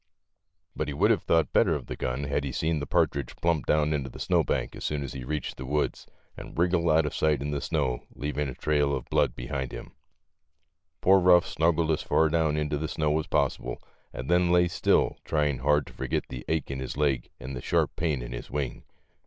[0.75, 3.67] But he would have thought better of the gun had he seen the partridge plump
[3.67, 7.13] down into a snowbank as soon as he reached the woods, and wriggle out of
[7.13, 9.91] sight in the snow, leaving a trail of blood behind him.
[11.01, 13.79] Poor Euff snuggled as far down into the snow as possible
[14.11, 17.61] and then lay still, trying hard to forget the ache in his leg and the
[17.61, 18.81] sharp pain in his wing.